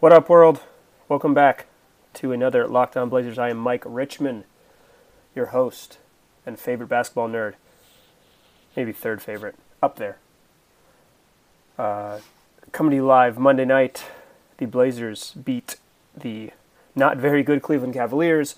[0.00, 0.60] What up, world?
[1.10, 1.66] Welcome back
[2.14, 3.36] to another Locked On Blazers.
[3.36, 4.44] I am Mike Richman,
[5.34, 5.98] your host
[6.46, 7.52] and favorite basketball nerd.
[8.74, 10.16] Maybe third favorite, up there.
[11.76, 12.20] Uh,
[12.72, 14.06] coming to you live Monday night.
[14.56, 15.76] The Blazers beat
[16.16, 16.52] the
[16.94, 18.54] not very good Cleveland Cavaliers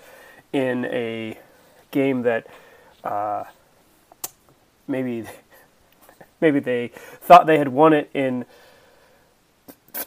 [0.53, 1.41] in a
[1.91, 2.47] game that
[3.03, 3.43] uh,
[4.87, 5.25] maybe
[6.41, 8.45] maybe they thought they had won it in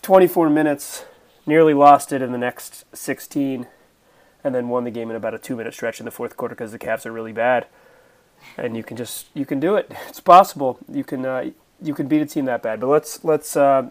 [0.02, 1.04] 24 minutes,
[1.46, 3.68] nearly lost it in the next 16,
[4.44, 6.56] and then won the game in about a two minute stretch in the fourth quarter
[6.56, 7.68] because the Cavs are really bad.
[8.58, 9.92] And you can just you can do it.
[10.08, 10.78] It's possible.
[10.92, 11.50] You can uh,
[11.82, 12.80] you can beat a team that bad.
[12.80, 13.90] But let's let's uh,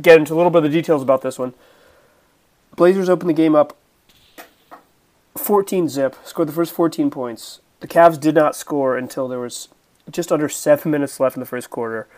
[0.00, 1.54] get into a little bit of the details about this one.
[2.76, 3.76] Blazers opened the game up
[5.36, 7.60] 14 zip, scored the first 14 points.
[7.80, 9.68] The Cavs did not score until there was
[10.10, 12.08] just under seven minutes left in the first quarter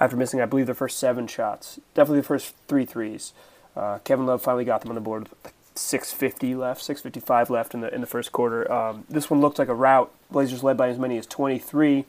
[0.00, 1.80] after missing, I believe, the first seven shots.
[1.94, 3.32] Definitely the first three threes.
[3.76, 7.80] Uh, Kevin Love finally got them on the board with 650 left, 655 left in
[7.80, 8.70] the in the first quarter.
[8.70, 10.12] Um, this one looked like a rout.
[10.30, 12.04] Blazers led by as many as 23.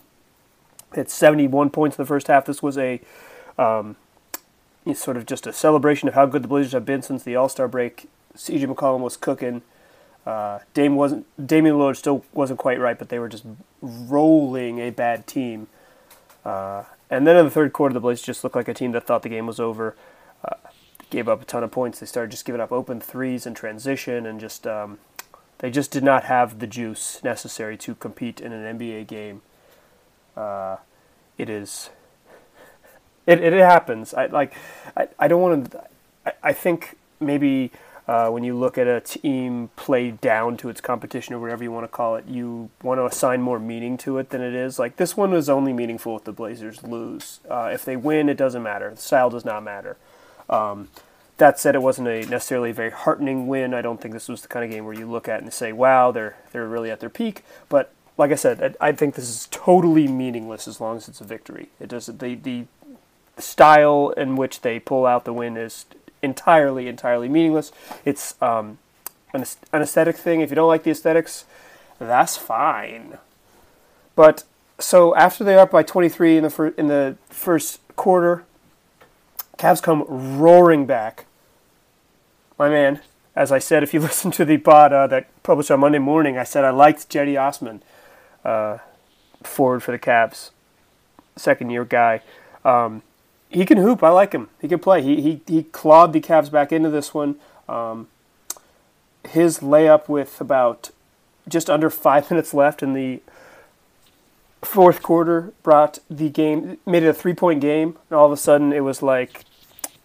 [0.93, 2.45] It's 71 points in the first half.
[2.45, 2.99] This was a
[3.57, 3.95] um,
[4.93, 7.49] sort of just a celebration of how good the Blazers have been since the All
[7.49, 8.09] Star break.
[8.35, 9.61] CJ McCollum was cooking.
[10.25, 13.45] Uh, Dame wasn't Damian Lillard still wasn't quite right, but they were just
[13.81, 15.67] rolling a bad team.
[16.43, 19.05] Uh, and then in the third quarter, the Blazers just looked like a team that
[19.05, 19.95] thought the game was over.
[20.43, 20.55] Uh,
[21.09, 21.99] gave up a ton of points.
[21.99, 24.99] They started just giving up open threes and transition, and just um,
[25.59, 29.41] they just did not have the juice necessary to compete in an NBA game.
[30.35, 30.77] Uh,
[31.37, 31.89] it is.
[33.27, 34.15] It, it happens.
[34.15, 34.55] I like.
[34.97, 35.83] I, I don't want to.
[36.25, 37.69] I, I think maybe
[38.09, 41.71] uh, when you look at a team play down to its competition or whatever you
[41.71, 44.79] want to call it, you want to assign more meaning to it than it is.
[44.79, 47.39] Like this one was only meaningful if the Blazers lose.
[47.47, 48.89] Uh, if they win, it doesn't matter.
[48.89, 49.95] The style does not matter.
[50.49, 50.89] Um,
[51.37, 53.73] that said, it wasn't a necessarily a very heartening win.
[53.73, 55.71] I don't think this was the kind of game where you look at and say,
[55.71, 59.29] "Wow, they're they're really at their peak." But like I said, I, I think this
[59.29, 61.69] is totally meaningless as long as it's a victory.
[61.79, 62.65] It does the the
[63.37, 65.85] style in which they pull out the win is
[66.21, 67.71] entirely, entirely meaningless.
[68.05, 68.77] It's um,
[69.33, 70.41] an, an aesthetic thing.
[70.41, 71.45] If you don't like the aesthetics,
[71.99, 73.17] that's fine.
[74.15, 74.43] But
[74.77, 78.43] so after they're up by 23 in the fir- in the first quarter,
[79.59, 81.25] Cavs come roaring back.
[82.57, 83.01] My man,
[83.35, 86.37] as I said, if you listen to the pod uh, that published on Monday morning,
[86.37, 87.83] I said I liked Cedi Osman,
[88.43, 88.77] uh,
[89.43, 90.51] forward for the Cavs,
[91.35, 92.21] second year guy.
[92.63, 93.03] Um,
[93.49, 94.01] he can hoop.
[94.01, 94.49] I like him.
[94.61, 95.01] He can play.
[95.01, 97.35] He he he clawed the Cavs back into this one.
[97.67, 98.07] Um,
[99.27, 100.91] his layup with about
[101.47, 103.21] just under five minutes left in the
[104.61, 108.37] fourth quarter brought the game, made it a three point game, and all of a
[108.37, 109.45] sudden it was like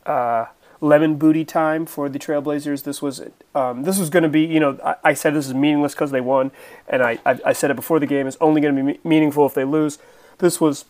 [0.06, 0.46] uh,
[0.80, 2.84] lemon booty time for the Trailblazers.
[2.84, 3.22] This was
[3.54, 6.10] um, this was going to be, you know, I, I, said this is meaningless because
[6.10, 6.50] they won,
[6.88, 8.26] and I, I, I said it before the game.
[8.26, 9.98] It's only going to be meaningful if they lose.
[10.38, 10.84] This was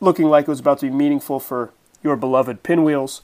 [0.00, 3.22] looking like it was about to be meaningful for your beloved Pinwheels.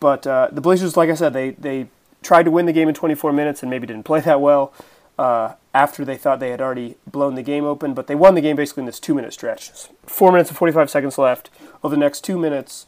[0.00, 1.88] But uh, the Blazers, like I said, they, they
[2.22, 4.72] tried to win the game in 24 minutes and maybe didn't play that well
[5.18, 7.94] uh, after they thought they had already blown the game open.
[7.94, 9.70] But they won the game basically in this two minute stretch.
[10.06, 11.50] Four minutes and 45 seconds left.
[11.82, 12.86] Over the next two minutes,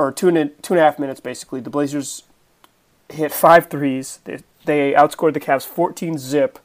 [0.00, 2.22] or two and, two and a half minutes basically, the Blazers
[3.10, 4.20] hit five threes.
[4.24, 6.58] They, they outscored the Cavs 14 zip.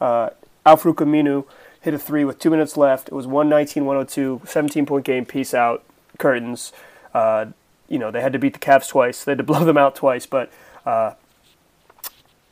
[0.00, 0.30] Uh,
[0.64, 1.44] Al-Farouq Aminu
[1.82, 3.08] hit a three with two minutes left.
[3.08, 5.26] It was 119 102, 17 point game.
[5.26, 5.84] Peace out.
[6.18, 6.72] Curtains.
[7.12, 7.46] Uh,
[7.88, 9.22] you know, they had to beat the Cavs twice.
[9.22, 10.50] They had to blow them out twice, but
[10.86, 11.12] uh,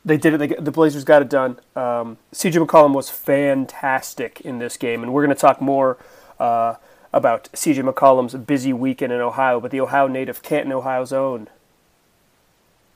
[0.05, 0.37] they did it.
[0.37, 1.59] They, the Blazers got it done.
[1.75, 5.97] Um, CJ McCollum was fantastic in this game, and we're going to talk more
[6.39, 6.75] uh,
[7.17, 9.59] about CJ McCollum's busy weekend in Ohio.
[9.59, 11.47] But the Ohio native, Canton, Ohio's own,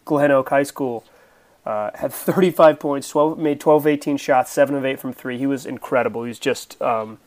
[0.05, 1.03] Glen Oak High School,
[1.65, 5.37] uh, had 35 points, 12, made 12 18 shots, 7 of 8 from 3.
[5.37, 6.23] He was incredible.
[6.23, 6.81] He's just.
[6.81, 7.17] Um,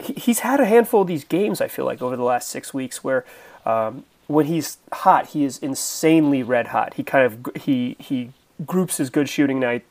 [0.00, 2.72] he, he's had a handful of these games, I feel like, over the last six
[2.72, 3.24] weeks where.
[3.66, 6.94] Um, when he's hot, he is insanely red hot.
[6.94, 8.30] He kind of he he
[8.64, 9.84] groups his good shooting night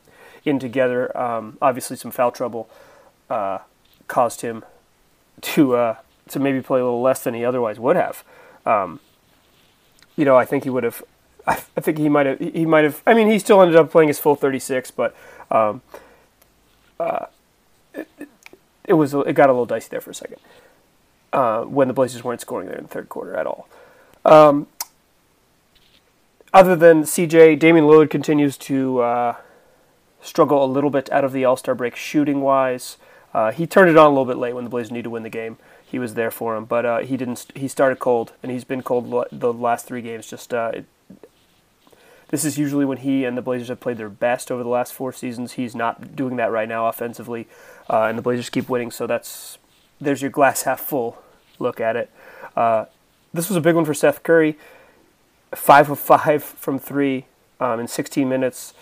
[0.44, 1.16] in together.
[1.16, 2.68] Um, obviously, some foul trouble
[3.30, 3.58] uh,
[4.08, 4.64] caused him
[5.40, 5.96] to uh,
[6.28, 8.24] to maybe play a little less than he otherwise would have.
[8.64, 9.00] Um,
[10.16, 11.02] you know, I think he would have
[11.46, 12.38] I, think he might have.
[12.38, 13.02] He might have.
[13.06, 15.14] I mean, he still ended up playing his full 36, but
[15.50, 15.82] um,
[16.98, 17.26] uh,
[17.92, 18.08] it,
[18.84, 19.12] it, was.
[19.12, 20.38] It got a little dicey there for a second
[21.32, 23.68] uh, when the Blazers weren't scoring there in the third quarter at all.
[24.24, 24.68] Um,
[26.52, 29.36] other than CJ, Damian Lillard continues to uh,
[30.22, 32.96] struggle a little bit out of the All Star break shooting wise.
[33.34, 35.24] Uh, he turned it on a little bit late when the Blazers needed to win
[35.24, 35.58] the game.
[35.84, 37.46] He was there for him, but uh, he didn't.
[37.54, 40.28] He started cold, and he's been cold the last three games.
[40.28, 40.72] Just uh,
[42.28, 44.92] this is usually when he and the Blazers have played their best over the last
[44.92, 45.52] four seasons.
[45.52, 47.48] He's not doing that right now offensively,
[47.90, 48.90] uh, and the Blazers keep winning.
[48.90, 49.58] So that's
[50.00, 51.22] there's your glass half full
[51.58, 52.10] look at it.
[52.56, 52.86] Uh,
[53.32, 54.56] this was a big one for Seth Curry.
[55.54, 57.26] Five of five from three
[57.60, 58.74] um, in 16 minutes.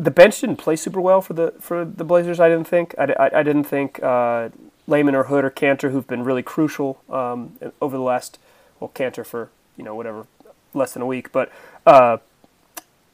[0.00, 2.40] The bench didn't play super well for the for the Blazers.
[2.40, 2.94] I didn't think.
[2.96, 4.48] I, I, I didn't think uh,
[4.86, 8.38] Layman or Hood or Kanter, who've been really crucial um, over the last
[8.80, 10.26] well, Kanter for you know whatever
[10.72, 11.52] less than a week, but
[11.84, 12.16] uh,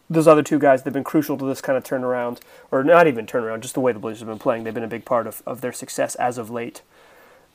[0.08, 2.38] those other two guys they've been crucial to this kind of turnaround,
[2.70, 4.64] or not even turnaround, just the way the Blazers have been playing.
[4.64, 6.82] They've been a big part of, of their success as of late.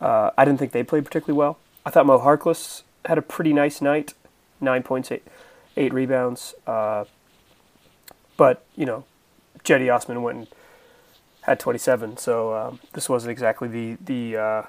[0.02, 1.58] Uh, I didn't think they played particularly well.
[1.86, 4.14] I thought Mo Harkless had a pretty nice night,
[4.60, 5.24] nine points, eight,
[5.78, 6.54] eight rebounds.
[6.68, 7.06] Uh,
[8.36, 9.06] but you know,
[9.64, 10.48] Cedi Osman went and
[11.42, 14.64] had 27, so um, this wasn't exactly the the uh,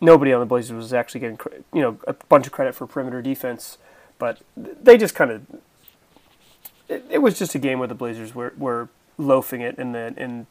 [0.00, 1.38] nobody on the Blazers was actually getting
[1.72, 3.78] you know a bunch of credit for perimeter defense,
[4.18, 5.46] but they just kind of
[6.88, 8.88] it, it, was just a game where the Blazers were, were
[9.18, 10.46] loafing it in the in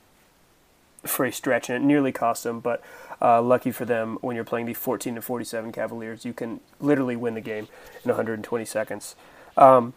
[1.04, 2.60] for a stretch, and it nearly cost them.
[2.60, 2.82] But
[3.22, 7.16] uh, lucky for them, when you're playing the 14 to 47 Cavaliers, you can literally
[7.16, 7.68] win the game
[8.04, 9.16] in 120 seconds.
[9.56, 9.94] Um,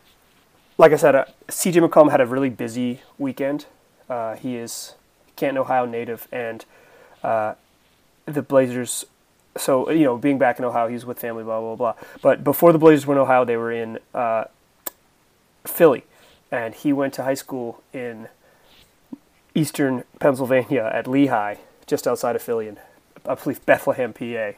[0.77, 3.67] like I said, uh, CJ McCollum had a really busy weekend.
[4.09, 4.95] Uh, he is
[5.37, 6.65] Canton, Ohio native, and
[7.23, 7.55] uh,
[8.27, 9.05] the Blazers.
[9.57, 11.95] So you know, being back in Ohio, he's with family, blah blah blah.
[12.23, 14.45] But before the Blazers went to Ohio, they were in uh,
[15.65, 16.05] Philly,
[16.51, 18.29] and he went to high school in
[19.55, 21.57] eastern Pennsylvania at Lehigh,
[21.87, 22.79] just outside of Philly, and
[23.27, 24.53] I believe Bethlehem, PA.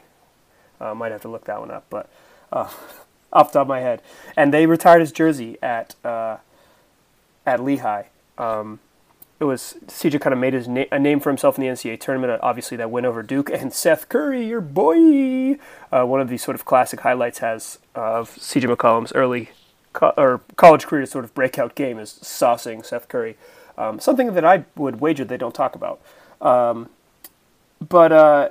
[0.79, 2.09] Uh, might have to look that one up, but
[2.51, 2.69] uh,
[3.33, 4.01] off the top of my head.
[4.35, 6.37] And they retired his jersey at uh,
[7.45, 8.05] at Lehigh.
[8.37, 8.79] Um,
[9.41, 11.99] it was CJ kind of made his na- a name for himself in the NCAA
[11.99, 12.39] tournament.
[12.43, 15.57] Obviously, that win over Duke and Seth Curry, your boy.
[15.91, 19.49] Uh, one of the sort of classic highlights has of CJ McCollum's early
[19.93, 23.35] co- or college career sort of breakout game is saucing Seth Curry.
[23.79, 25.99] Um, something that I would wager they don't talk about.
[26.39, 26.89] Um,
[27.79, 28.49] but uh,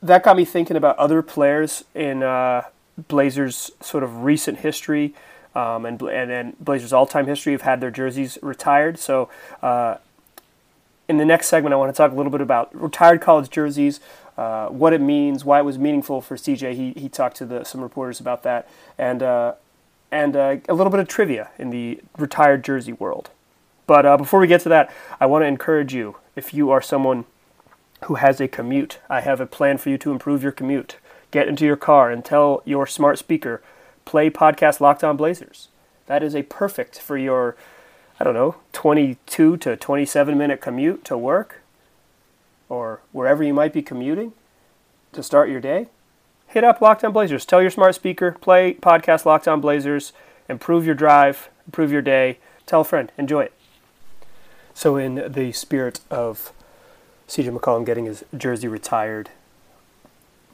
[0.00, 2.62] that got me thinking about other players in uh,
[3.08, 5.12] Blazers' sort of recent history
[5.58, 8.98] um, and, and, and Blazers' all-time history have had their jerseys retired.
[8.98, 9.28] So
[9.60, 9.96] uh,
[11.08, 13.98] in the next segment, I want to talk a little bit about retired college jerseys,
[14.36, 16.74] uh, what it means, why it was meaningful for CJ.
[16.74, 19.54] He, he talked to the, some reporters about that, and uh,
[20.10, 23.30] and uh, a little bit of trivia in the retired jersey world.
[23.86, 24.90] But uh, before we get to that,
[25.20, 27.24] I want to encourage you if you are someone
[28.04, 30.96] who has a commute, I have a plan for you to improve your commute.
[31.30, 33.60] Get into your car and tell your smart speaker,
[34.08, 35.68] play podcast Locked On Blazers.
[36.06, 37.56] That is a perfect for your,
[38.18, 41.60] I don't know, 22 to 27 minute commute to work
[42.70, 44.32] or wherever you might be commuting
[45.12, 45.88] to start your day.
[46.46, 47.44] Hit up Locked On Blazers.
[47.44, 50.14] Tell your smart speaker, play podcast Locked On Blazers,
[50.48, 52.38] improve your drive, improve your day.
[52.64, 53.52] Tell a friend, enjoy it.
[54.72, 56.54] So, in the spirit of
[57.28, 59.28] CJ McCollum getting his jersey retired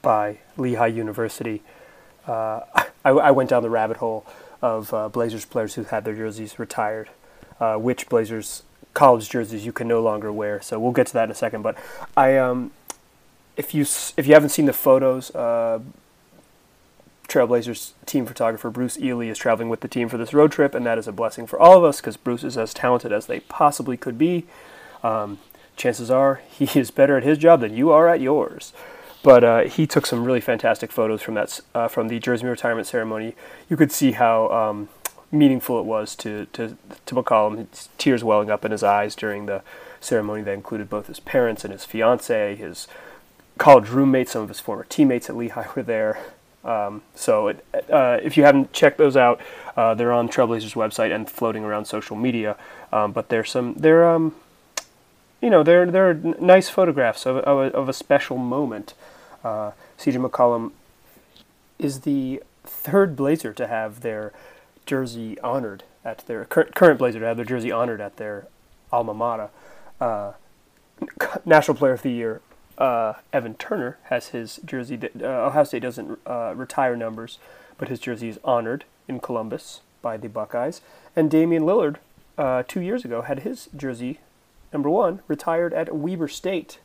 [0.03, 1.63] by Lehigh University,
[2.27, 2.63] uh,
[3.05, 4.27] I, I, went down the rabbit hole
[4.63, 7.11] of uh, Blazers players who had their jerseys retired,
[7.61, 8.63] uh, which Blazers
[8.95, 10.61] college jerseys you can no longer wear.
[10.63, 11.63] So we'll get to that in a second.
[11.63, 11.77] But
[12.17, 12.71] I, um,
[13.57, 15.81] if you if you haven't seen the photos, uh,
[17.29, 20.87] Trailblazers team photographer Bruce Ely is traveling with the team for this road trip, and
[20.87, 23.41] that is a blessing for all of us because Bruce is as talented as they
[23.41, 24.47] possibly could be.
[25.03, 25.39] Um,
[25.77, 28.73] chances are he is better at his job than you are at yours.
[29.25, 32.87] But uh, he took some really fantastic photos from that uh, from the Jersey retirement
[32.87, 33.35] ceremony.
[33.71, 34.91] You could see how um,
[35.33, 36.77] meaningful it was to, to
[37.07, 37.67] to McCollum.
[37.97, 39.63] Tears welling up in his eyes during the
[39.99, 42.87] ceremony that included both his parents and his fiance, his
[43.57, 46.19] college roommates, some of his former teammates at Lehigh were there.
[46.63, 49.41] Um, so it, uh, if you haven't checked those out,
[49.75, 52.57] uh, they're on Trailblazers website and floating around social media.
[52.93, 54.35] Um, but there's some they're um,
[55.41, 58.93] you know, they're they're nice photographs of, of, a, of a special moment.
[59.45, 60.73] Uh, CJ McCollum
[61.79, 64.33] is the third Blazer to have their
[64.87, 68.47] jersey honored at their current Blazer to have their jersey honored at their
[68.91, 69.51] alma mater.
[70.01, 70.33] Uh,
[71.45, 72.41] National Player of the Year
[72.79, 74.99] uh, Evan Turner has his jersey.
[75.21, 77.39] Uh, Ohio State doesn't uh, retire numbers,
[77.79, 80.81] but his jersey is honored in Columbus by the Buckeyes.
[81.15, 81.97] And Damian Lillard,
[82.37, 84.21] uh, two years ago, had his jersey
[84.73, 86.79] number one, retired at Weber State.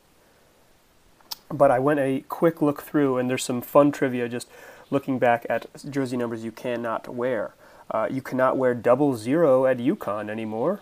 [1.50, 4.48] But I went a quick look through, and there's some fun trivia just
[4.90, 7.54] looking back at jersey numbers you cannot wear.
[7.90, 10.80] Uh, you cannot wear double zero at UConn anymore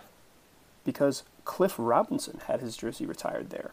[0.85, 3.71] because Cliff Robinson had his jersey retired there.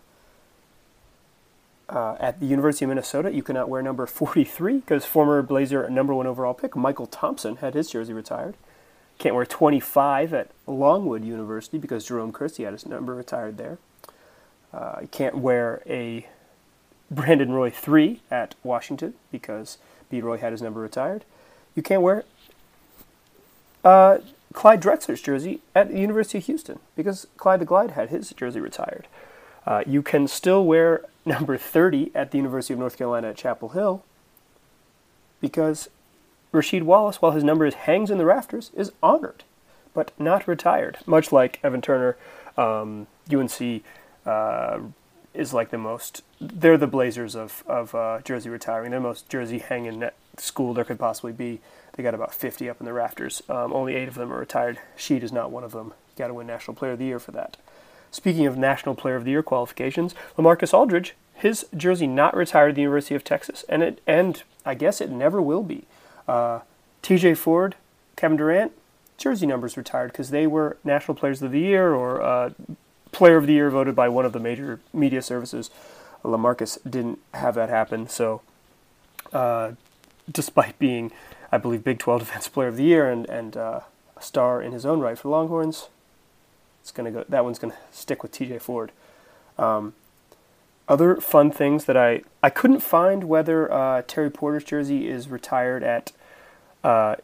[1.89, 6.15] Uh, at the University of Minnesota, you cannot wear number 43 because former Blazer number
[6.15, 8.55] one overall pick Mychal Thompson had his jersey retired.
[9.19, 13.79] Can't wear 25 at Longwood University because Jerome Kersey had his number retired there.
[14.73, 16.27] Uh, you can't wear a
[17.11, 19.79] Brandon Roy 3 at Washington because
[20.11, 20.21] B.
[20.21, 21.25] Roy had his number retired.
[21.75, 22.25] You can't wear
[23.85, 24.19] uh,
[24.53, 28.61] Clyde Drexler's jersey at the University of Houston because Clyde the Glide had his jersey
[28.61, 29.07] retired.
[29.67, 33.71] Uh, you can still wear number 30 at the University of North Carolina at Chapel
[33.71, 34.03] Hill
[35.41, 35.89] because
[36.53, 39.45] Rasheed Wallace, while his number hangs in the rafters, is honored
[39.97, 42.19] but not retired, much like Evan Turner,
[42.59, 43.83] um, UNC
[44.27, 44.79] uh,
[45.37, 46.23] is like the most.
[46.41, 48.91] They're the Blazers of of uh, jersey retiring.
[48.91, 51.61] They're the most jersey hanging at school there could possibly be.
[51.97, 53.43] They got about 50 up in the rafters.
[53.49, 54.79] Um, only eight of them are retired.
[54.99, 55.87] Sheed is not one of them.
[55.87, 57.57] You got to win National Player of the Year for that.
[58.11, 62.75] Speaking of National Player of the Year qualifications, LaMarcus Aldridge, his jersey not retired at
[62.77, 65.85] the University of Texas, and it and I guess it never will be.
[66.27, 66.61] Uh,
[67.03, 67.35] T.J.
[67.35, 67.77] Ford,
[68.17, 68.73] Kevin Durant,
[69.17, 72.51] jersey numbers retired because they were National Players of the Year or uh,
[73.17, 75.71] Player of the Year voted by one of the major media services.
[76.23, 78.43] Lamarcus didn't have that happen, so
[79.33, 79.73] uh,
[80.31, 81.13] despite being,
[81.51, 83.81] I believe, Big 12 Defensive Player of the Year and and uh,
[84.17, 85.89] a star in his own right for Longhorns,
[86.83, 87.25] it's gonna go.
[87.29, 88.59] That one's gonna stick with T.J.
[88.59, 88.93] Ford.
[89.59, 89.95] Um,
[90.89, 95.83] other fun things that I I couldn't find whether uh, Terry Porter's jersey is retired
[95.83, 96.13] at
[96.85, 97.17] uh,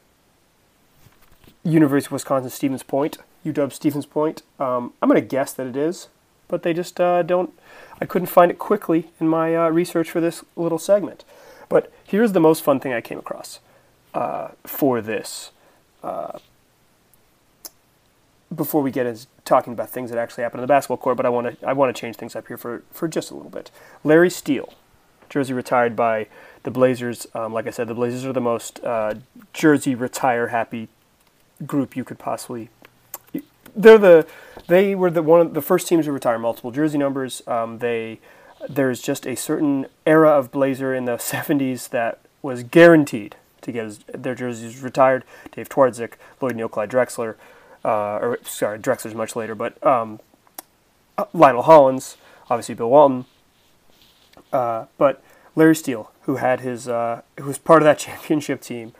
[1.64, 3.18] University of Wisconsin Stevens Point.
[3.44, 4.42] UW Stevens Point.
[4.58, 6.08] Um, I'm going to guess that it is,
[6.48, 7.52] but they just uh, don't.
[8.00, 11.24] I couldn't find it quickly in my uh, research for this little segment.
[11.68, 13.60] But here's the most fun thing I came across
[14.14, 15.50] uh, for this.
[16.02, 16.38] Uh,
[18.54, 21.26] before we get into talking about things that actually happened in the basketball court, but
[21.26, 23.50] I want to I want to change things up here for, for just a little
[23.50, 23.70] bit.
[24.04, 24.74] Larry Steele,
[25.28, 26.26] jersey retired by
[26.64, 27.26] the Blazers.
[27.34, 29.14] Um, like I said, the Blazers are the most uh,
[29.52, 30.88] jersey retire happy
[31.66, 32.68] group you could possibly
[33.74, 34.26] they're the
[34.68, 37.42] they were the one of the first teams to retire multiple jersey numbers.
[37.46, 38.20] Um, they
[38.68, 43.84] there's just a certain era of Blazer in the 70s that was guaranteed to get
[43.84, 45.24] his, their jerseys retired.
[45.52, 47.36] Dave Twardzik, Lloyd Neal, Clyde Drexler,
[47.84, 50.20] uh, or sorry, Drexler's much later, but um,
[51.32, 52.16] Lionel Hollins,
[52.50, 53.24] obviously Bill Walton,
[54.52, 55.22] uh, but
[55.54, 58.92] Larry Steele, who had his uh, who was part of that championship team,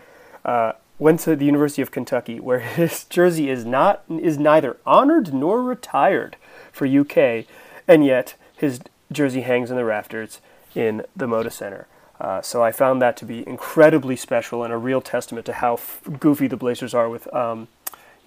[0.45, 5.35] uh, went to the University of Kentucky, where his jersey is not is neither honored
[5.35, 6.37] nor retired
[6.71, 7.45] for UK,
[7.89, 8.81] and yet his
[9.11, 10.41] jersey hangs in the rafters
[10.75, 11.87] in the Moda Center.
[12.21, 15.75] Uh, so I found that to be incredibly special and a real testament to how
[15.75, 17.67] f- goofy the Blazers are with, um,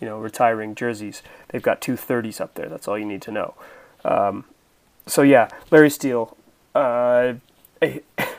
[0.02, 1.24] you know, retiring jerseys.
[1.48, 2.68] They've got two 30s up there.
[2.68, 3.54] That's all you need to know.
[4.04, 4.44] Um,
[5.08, 6.36] so yeah, Larry Steele,
[6.76, 7.36] uh,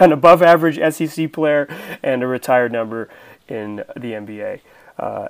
[0.00, 1.68] an above-average SEC player
[2.02, 3.08] and a retired number
[3.48, 4.60] in the NBA.
[4.98, 5.28] Uh,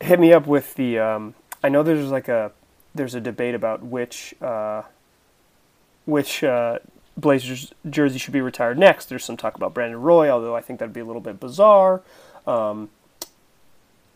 [0.00, 0.98] hit me up with the.
[0.98, 2.52] Um, I know there's like a
[2.94, 4.82] there's a debate about which uh,
[6.04, 6.78] which uh,
[7.16, 9.06] Blazers jersey should be retired next.
[9.06, 12.02] There's some talk about Brandon Roy, although I think that'd be a little bit bizarre.
[12.46, 12.90] Um,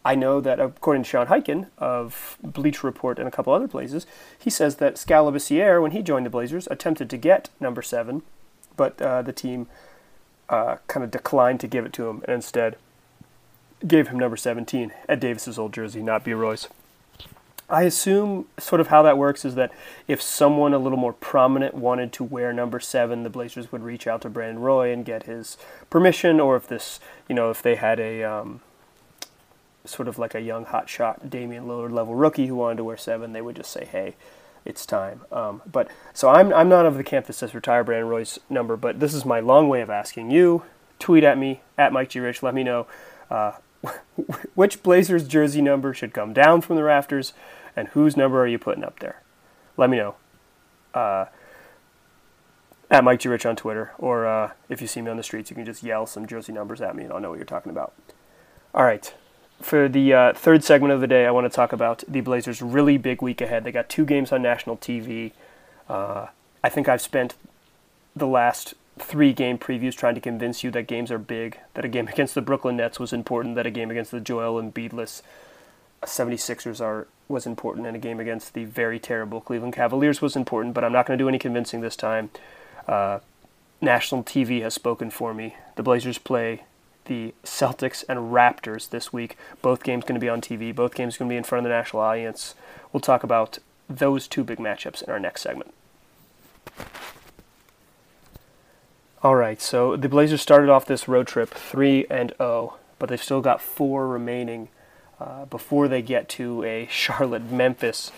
[0.04, 4.06] I know that according to Sean Highkin of Bleacher Report and a couple other places,
[4.36, 8.22] he says that Skal when he joined the Blazers, attempted to get number seven,
[8.76, 9.66] but uh, the team
[10.48, 12.76] uh, kind of declined to give it to him, and instead
[13.86, 16.32] gave him number 17 at Davis's old jersey, not B.
[16.32, 16.68] Roy's.
[17.68, 19.72] I assume sort of how that works is that
[20.06, 24.06] if someone a little more prominent wanted to wear number seven, the Blazers would reach
[24.06, 25.56] out to Brandon Roy and get his
[25.88, 28.60] permission, or if this, you know, if they had a um,
[29.86, 33.32] sort of like a young hotshot Damian Lillard level rookie who wanted to wear seven,
[33.32, 34.16] they would just say, "Hey,
[34.64, 38.08] it's time." Um, but so I'm I'm not of the camp that says retire Brandon
[38.08, 40.64] Roy's number, but this is my long way of asking you.
[40.98, 42.42] Tweet at me at Mike G Rich.
[42.42, 42.86] Let me know.
[43.30, 43.52] Uh,
[44.54, 47.32] which Blazers jersey number should come down from the rafters,
[47.74, 49.22] and whose number are you putting up there?
[49.76, 50.14] Let me know.
[50.94, 51.26] Uh,
[52.90, 53.28] at Mike G.
[53.28, 55.82] Rich on Twitter, or uh, if you see me on the streets, you can just
[55.82, 57.94] yell some jersey numbers at me, and I'll know what you're talking about.
[58.74, 59.12] All right.
[59.62, 62.60] For the uh, third segment of the day, I want to talk about the Blazers'
[62.60, 63.64] really big week ahead.
[63.64, 65.32] They got two games on national TV.
[65.88, 66.26] Uh,
[66.64, 67.34] I think I've spent
[68.14, 71.88] the last three game previews trying to convince you that games are big, that a
[71.88, 75.22] game against the Brooklyn Nets was important, that a game against the Joel Embiid-less
[76.02, 80.74] 76ers are was important, and a game against the very terrible Cleveland Cavaliers was important,
[80.74, 82.30] but I'm not going to do any convincing this time.
[82.86, 83.20] Uh,
[83.80, 85.56] national TV has spoken for me.
[85.76, 86.64] The Blazers play
[87.06, 89.36] the Celtics and Raptors this week.
[89.60, 90.74] Both games going to be on TV.
[90.74, 92.54] Both games going to be in front of the national audience.
[92.92, 95.74] We'll talk about those two big matchups in our next segment.
[99.22, 103.22] All right, so the Blazers started off this road trip 3 and 0, but they've
[103.22, 104.68] still got four remaining
[105.20, 108.10] uh, before they get to a Charlotte Memphis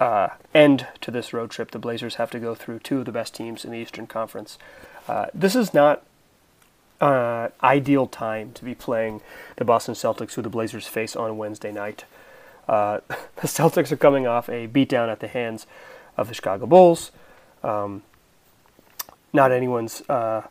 [0.00, 1.70] uh, end to this road trip.
[1.70, 4.58] The Blazers have to go through two of the best teams in the Eastern Conference.
[5.06, 6.02] Uh, this is not
[7.00, 9.20] uh, ideal time to be playing
[9.56, 12.04] the Boston Celtics, who the Blazers face on Wednesday night.
[12.68, 13.00] Uh,
[13.36, 15.66] the Celtics are coming off a beatdown at the hands
[16.16, 17.12] of the Chicago Bulls.
[17.62, 18.02] Um,
[19.32, 20.02] not anyone's.
[20.08, 20.46] Uh,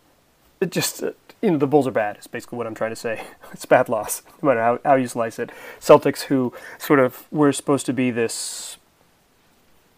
[0.61, 1.11] it just uh,
[1.41, 2.17] you know the Bulls are bad.
[2.17, 3.23] Is basically what I'm trying to say.
[3.53, 5.49] It's bad loss, no matter how, how you slice it.
[5.79, 8.77] Celtics, who sort of were supposed to be this.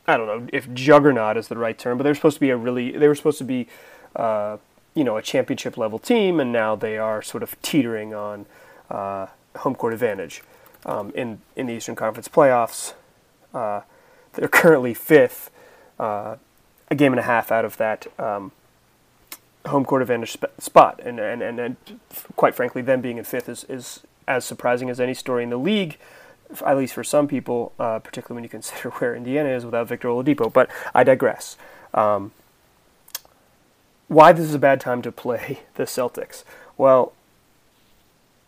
[0.06, 2.58] I don't know if juggernaut is the right term, but they're supposed to be a
[2.58, 2.92] really.
[2.92, 3.68] They were supposed to be,
[4.16, 4.58] uh,
[4.98, 8.48] you know, a championship level team, and now they are sort of teetering on
[8.90, 9.28] uh,
[9.58, 10.42] home court advantage
[10.88, 12.94] um, in in the Eastern Conference playoffs.
[13.54, 13.82] Uh,
[14.34, 15.52] they're currently fifth,
[16.00, 16.38] uh,
[16.90, 18.52] a game and a half out of that um,
[19.68, 21.76] home court advantage sp- spot, and, and and and
[22.36, 25.58] quite frankly, them being in fifth is is as surprising as any story in the
[25.58, 26.00] league.
[26.66, 30.08] At least for some people, uh, particularly when you consider where Indiana is without Victor
[30.08, 30.52] Oladipo.
[30.52, 31.56] But I digress.
[31.94, 32.32] Um,
[34.08, 36.44] why this is a bad time to play the Celtics?
[36.78, 37.14] Well,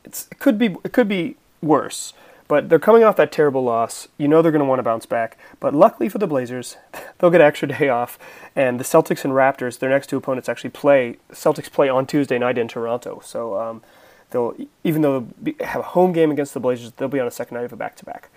[0.04, 2.14] it could be it could be worse.
[2.48, 4.08] But they're coming off that terrible loss.
[4.18, 5.38] You know they're going to want to bounce back.
[5.60, 6.78] But luckily for the Blazers,
[7.20, 8.18] they'll get an extra day off.
[8.56, 11.18] And the Celtics and Raptors, their next two opponents, actually play.
[11.32, 13.22] Celtics play on Tuesday night in Toronto.
[13.24, 13.84] So um,
[14.32, 17.32] they'll even though they'll have a home game against the Blazers, they'll be on a
[17.32, 18.30] second night of a back-to-back.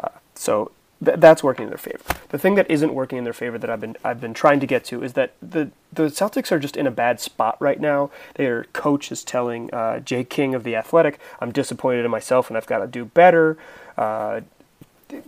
[0.00, 0.70] Uh, so
[1.04, 2.02] th- that's working in their favor.
[2.28, 4.66] The thing that isn't working in their favor that I've been I've been trying to
[4.66, 8.10] get to is that the the Celtics are just in a bad spot right now.
[8.34, 12.56] Their coach is telling uh, Jay King of the Athletic, "I'm disappointed in myself and
[12.56, 13.56] I've got to do better."
[13.96, 14.42] Uh,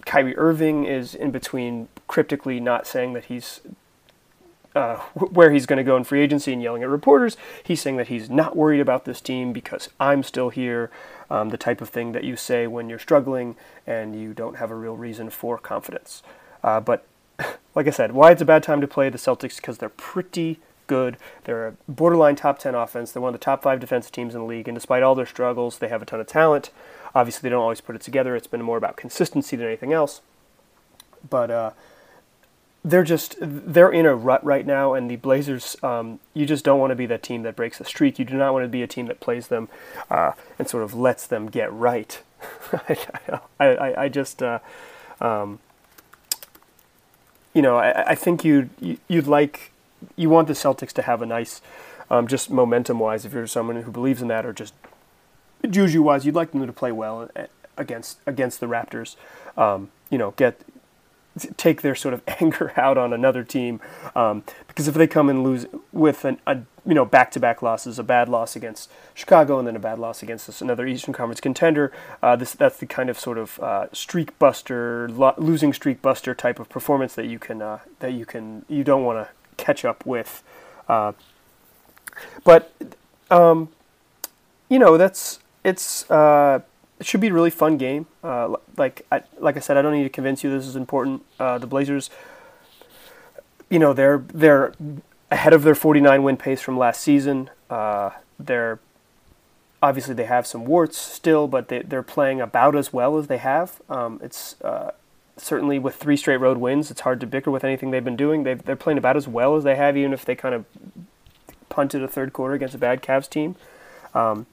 [0.04, 3.60] Kyrie Irving is in between cryptically not saying that he's
[4.74, 7.36] uh, where he's going to go in free agency and yelling at reporters.
[7.62, 10.90] He's saying that he's not worried about this team because I'm still here.
[11.30, 13.56] Um, the type of thing that you say when you're struggling
[13.86, 16.22] and you don't have a real reason for confidence.
[16.64, 17.04] Uh, but
[17.74, 20.58] like I said, why it's a bad time to play the Celtics because they're pretty
[20.88, 21.16] good.
[21.44, 23.12] They're a borderline top 10 offense.
[23.12, 24.66] They're one of the top five defensive teams in the league.
[24.66, 26.70] And despite all their struggles, they have a ton of talent.
[27.14, 28.34] Obviously, they don't always put it together.
[28.34, 30.20] It's been more about consistency than anything else.
[31.28, 31.70] But uh,
[32.88, 35.76] they're just they're in a rut right now, and the Blazers.
[35.82, 38.18] Um, you just don't want to be that team that breaks the streak.
[38.18, 39.68] You do not want to be a team that plays them
[40.10, 42.22] uh, and sort of lets them get right.
[42.72, 44.42] I, I, I, just.
[44.42, 44.60] Uh,
[45.20, 45.58] um,
[47.54, 48.70] you know, I, I think you'd
[49.08, 49.72] you'd like
[50.16, 51.60] you want the Celtics to have a nice,
[52.10, 53.24] um, just momentum wise.
[53.24, 54.74] If you're someone who believes in that, or just
[55.68, 57.46] juju wise, you'd like them to play well uh,
[57.76, 59.16] against against the Raptors.
[59.56, 60.60] Um, you know, get
[61.56, 63.80] take their sort of anger out on another team
[64.14, 68.02] um, because if they come and lose with an, a you know back-to-back losses, a
[68.02, 71.92] bad loss against Chicago and then a bad loss against this, another Eastern Conference contender,
[72.22, 76.34] uh, this that's the kind of sort of uh, streak buster, lo- losing streak buster
[76.34, 79.84] type of performance that you can uh, that you can you don't want to catch
[79.84, 80.42] up with.
[80.88, 81.12] Uh,
[82.44, 82.72] but
[83.30, 83.68] um,
[84.68, 86.60] you know that's it's uh,
[87.00, 88.06] it should be a really fun game.
[88.22, 91.22] Uh, like I, like I said, I don't need to convince you this is important.
[91.38, 92.10] Uh, the Blazers,
[93.70, 94.74] you know, they're they're
[95.30, 97.50] ahead of their 49 win pace from last season.
[97.70, 98.80] Uh, they're
[99.82, 103.38] obviously they have some warts still, but they, they're playing about as well as they
[103.38, 103.80] have.
[103.88, 104.90] Um, it's uh,
[105.36, 108.42] certainly with three straight road wins, it's hard to bicker with anything they've been doing.
[108.42, 110.64] they they're playing about as well as they have, even if they kind of
[111.68, 113.54] punted a third quarter against a bad Cavs team.
[114.14, 114.46] Um,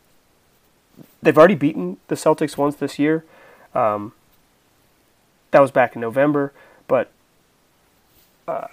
[1.21, 3.23] they've already beaten the Celtics once this year.
[3.73, 4.13] Um,
[5.51, 6.53] that was back in November,
[6.87, 7.11] but
[8.47, 8.67] uh,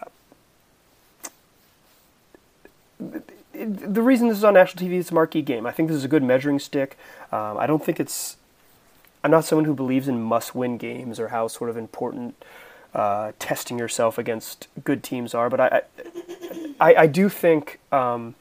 [2.99, 5.67] the reason this is on national TV is a marquee game.
[5.67, 6.97] I think this is a good measuring stick.
[7.31, 8.37] Um, I don't think it's.
[9.25, 12.35] I'm not someone who believes in must-win games or how sort of important
[12.93, 15.83] uh, testing yourself against good teams are, but I,
[16.81, 18.35] I, I do think um,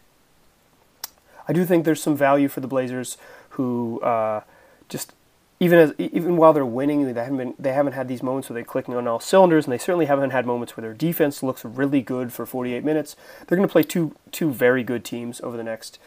[1.47, 3.17] I do think there's some value for the Blazers
[3.51, 4.41] who uh,
[4.89, 5.13] just
[5.61, 8.55] even as even while they're winning, they haven't been they haven't had these moments where
[8.55, 11.63] they're clicking on all cylinders, and they certainly haven't had moments where their defense looks
[11.63, 13.15] really good for 48 minutes.
[13.45, 15.99] They're going to play two two very good teams over the next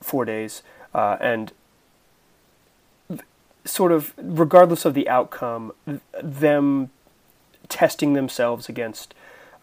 [0.00, 1.52] four days, uh, and
[3.64, 5.72] sort of regardless of the outcome,
[6.20, 6.90] them
[7.68, 9.14] testing themselves against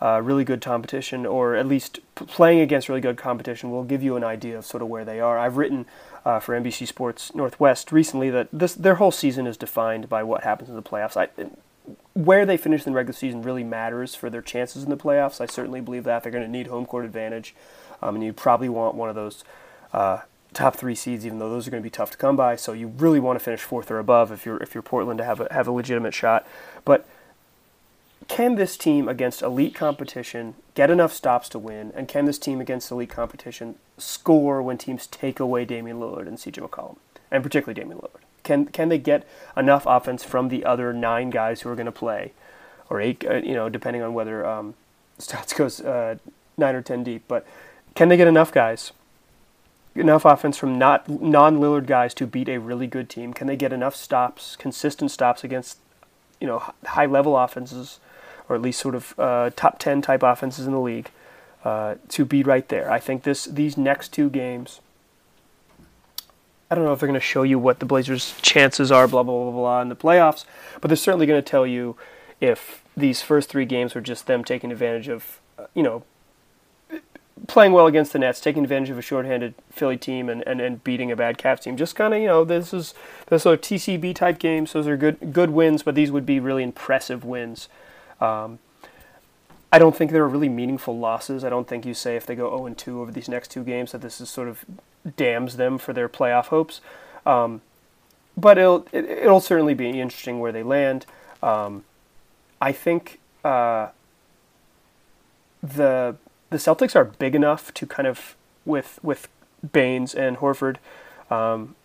[0.02, 4.15] uh, really good competition, or at least playing against really good competition, will give you
[4.15, 5.38] an idea of sort of where they are.
[5.38, 5.86] I've written
[6.26, 10.44] uh, for NBC Sports Northwest recently that this their whole season is defined by what
[10.44, 11.16] happens in the playoffs.
[11.16, 11.30] I,
[12.14, 15.40] where they finish in the regular season really matters for their chances in the playoffs.
[15.40, 17.54] I certainly believe that they're going to need home court advantage,
[18.02, 19.44] um, and you probably want one of those
[19.94, 20.22] uh,
[20.54, 22.56] top three seeds, even though those are going to be tough to come by.
[22.56, 25.24] So you really want to finish fourth or above if you're if you're Portland to
[25.24, 26.48] have a have a legitimate shot.
[26.86, 27.06] But
[28.28, 31.92] can this team against elite competition get enough stops to win?
[31.96, 36.38] And can this team against elite competition score when teams take away Damian Lillard and
[36.38, 36.98] CJ McCollum,
[37.32, 38.22] and particularly Damian Lillard?
[38.44, 41.92] Can can they get enough offense from the other nine guys who are going to
[41.92, 42.34] play,
[42.90, 43.26] or eight?
[43.28, 44.76] Uh, you know, depending on whether um,
[45.18, 46.18] Stotts goes uh,
[46.58, 47.24] nine or ten deep.
[47.28, 47.46] But
[47.96, 48.92] can they get enough guys,
[49.96, 53.34] enough offense from not non Lillard guys to beat a really good team?
[53.34, 55.80] Can they get enough stops, consistent stops against
[56.40, 58.00] you know high level offenses,
[58.48, 61.10] or at least sort of uh, top ten type offenses in the league?
[61.64, 64.82] Uh, to be right there, I think this these next two games
[66.70, 69.24] I don't know if they're going to show you what the Blazers' chances are, blah,
[69.24, 70.46] blah, blah, blah, in the playoffs,
[70.82, 71.96] but they're certainly going to tell you
[72.42, 76.04] if these first three games were just them taking advantage of, uh, you know,
[77.48, 80.84] playing well against the Nets, taking advantage of a shorthanded Philly team and, and, and
[80.84, 81.78] beating a bad Cavs team.
[81.78, 82.94] Just kind of, you know, this is
[83.28, 84.74] those are TCB type games.
[84.74, 87.68] Those are good good wins, but these would be really impressive wins.
[88.21, 88.60] Um,
[89.71, 91.43] I don't think there are really meaningful losses.
[91.43, 93.91] I don't think you say if they go 0 2 over these next two games
[93.91, 94.63] that this is sort of
[95.17, 96.82] damns them for their playoff hopes.
[97.25, 97.62] Um,
[98.38, 101.06] but it'll it, will certainly be interesting where they land.
[101.41, 101.84] Um,
[102.62, 103.89] I think uh,
[105.62, 106.15] the
[106.49, 109.28] the Celtics are big enough to kind of with with
[109.71, 110.78] Baynes and Horford,
[111.30, 111.75] um,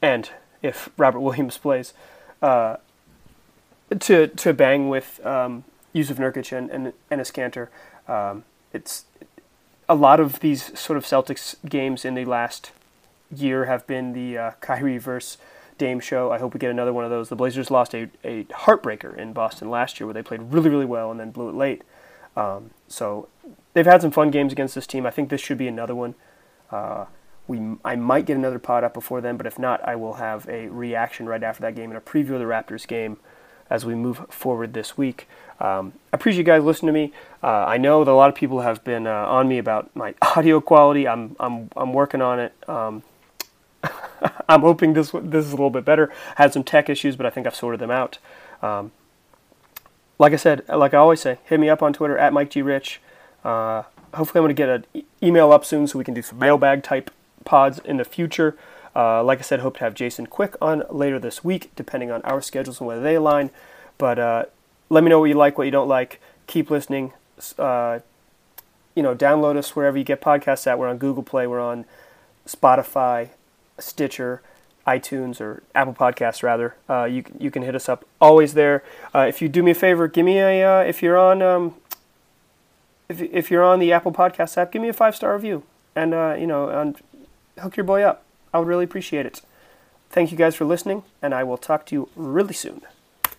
[0.00, 0.30] and
[0.62, 1.92] if Robert Williams plays,
[2.40, 2.76] uh,
[3.98, 7.68] to to bang with um, Jusuf Nurkic and, and, and Enes Kanter.
[8.10, 9.04] Um, it's
[9.88, 12.72] a lot of these sort of Celtics games in the last
[13.34, 15.38] year have been the uh, Kyrie versus
[15.78, 16.32] Dame show.
[16.32, 17.28] I hope we get another one of those.
[17.28, 20.86] The Blazers lost a, a heartbreaker in Boston last year where they played really, really
[20.86, 21.82] well and then blew it late.
[22.36, 23.28] Um, so
[23.74, 25.06] they've had some fun games against this team.
[25.06, 26.14] I think this should be another one.
[26.70, 27.06] Uh,
[27.46, 30.48] we I might get another pod up before then, but if not, I will have
[30.48, 33.18] a reaction right after that game and a preview of the Raptors game
[33.70, 35.28] as we move forward this week.
[35.58, 37.12] Um, I appreciate you guys listening to me.
[37.42, 40.14] Uh, I know that a lot of people have been uh, on me about my
[40.22, 41.08] audio quality.
[41.08, 42.68] I'm I'm I'm working on it.
[42.68, 43.02] Um,
[44.48, 46.12] I'm hoping this this is a little bit better.
[46.38, 48.18] I had some tech issues, but I think I've sorted them out.
[48.62, 48.92] Um,
[50.18, 52.62] like I said, like I always say, hit me up on Twitter at Mike G
[52.62, 53.00] Rich.
[53.44, 53.82] Uh,
[54.14, 56.38] hopefully, I'm going to get an e- email up soon so we can do some
[56.38, 57.10] mailbag type
[57.44, 58.56] pods in the future.
[58.96, 62.22] Uh, like I said, hope to have Jason Quick on later this week, depending on
[62.22, 63.50] our schedules and whether they align.
[63.98, 64.44] But uh,
[64.88, 66.18] let me know what you like, what you don't like.
[66.46, 67.12] Keep listening.
[67.58, 67.98] Uh,
[68.94, 70.78] you know, download us wherever you get podcasts at.
[70.78, 71.46] We're on Google Play.
[71.46, 71.84] We're on
[72.46, 73.30] Spotify,
[73.78, 74.40] Stitcher,
[74.86, 76.74] iTunes, or Apple Podcasts rather.
[76.88, 78.82] Uh, you you can hit us up always there.
[79.14, 81.74] Uh, if you do me a favor, give me a uh, if you're on um,
[83.10, 86.12] if if you're on the Apple Podcast app, give me a five star review and
[86.40, 86.96] you know and
[87.60, 88.25] hook your boy up.
[88.52, 89.42] I would really appreciate it.
[90.10, 92.82] Thank you guys for listening, and I will talk to you really soon.